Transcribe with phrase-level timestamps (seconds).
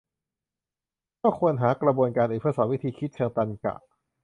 [1.21, 3.75] ก็ควรหากระบวนการอื่นเพื่อสอนวิธีคิดเชิงตรรกะ